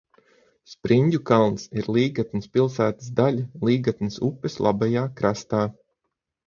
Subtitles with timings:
[0.69, 5.67] Spriņģukalns ir Līgatnes pilsētas daļa Līgatnes upes labajā krastā.